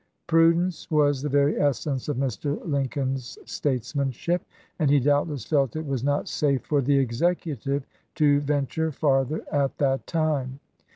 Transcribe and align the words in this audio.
Prudence 0.25 0.89
was 0.89 1.21
the 1.21 1.29
very 1.29 1.61
essence 1.61 2.09
of 2.09 2.17
Mr. 2.17 2.59
Lincoln's 2.67 3.37
statesmanship, 3.45 4.41
and 4.79 4.89
he 4.89 4.99
doubtless 4.99 5.45
felt 5.45 5.75
it 5.75 5.85
was 5.85 6.03
not 6.03 6.27
safe 6.27 6.65
for 6.65 6.81
the 6.81 6.97
Executive 6.97 7.85
to 8.15 8.39
venture 8.39 8.91
farther 8.91 9.43
at 9.51 9.77
that 9.77 10.07
time. 10.07 10.59